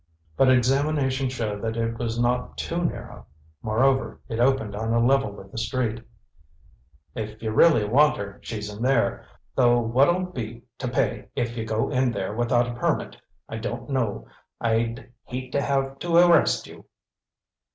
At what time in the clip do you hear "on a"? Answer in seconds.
4.75-4.99